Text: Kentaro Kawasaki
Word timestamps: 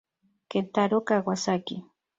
Kentaro 0.51 0.97
Kawasaki 1.07 1.75